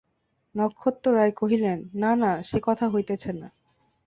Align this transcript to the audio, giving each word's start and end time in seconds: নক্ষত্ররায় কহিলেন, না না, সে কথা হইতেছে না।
নক্ষত্ররায় 0.55 1.31
কহিলেন, 1.31 1.79
না 1.93 2.11
না, 2.15 2.31
সে 2.43 2.57
কথা 2.63 2.85
হইতেছে 2.89 3.31
না। 3.33 3.47